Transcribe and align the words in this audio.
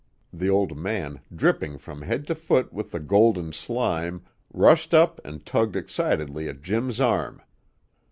the 0.33 0.49
old 0.49 0.75
man, 0.75 1.19
dripping 1.31 1.77
from 1.77 2.01
head 2.01 2.25
to 2.25 2.33
foot 2.33 2.73
with 2.73 2.89
the 2.89 2.99
golden 2.99 3.53
slime, 3.53 4.25
rushed 4.51 4.95
up 4.95 5.21
and 5.23 5.45
tugged 5.45 5.75
excitedly 5.75 6.49
at 6.49 6.63
Jim's 6.63 6.99
arm. 6.99 7.39